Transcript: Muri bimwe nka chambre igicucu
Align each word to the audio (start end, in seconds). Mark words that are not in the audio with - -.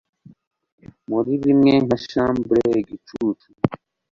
Muri 1.09 1.31
bimwe 1.43 1.73
nka 1.85 1.97
chambre 2.09 2.57
igicucu 2.81 3.47